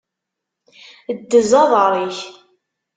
[1.17, 2.17] Ddez aḍaṛ-ik!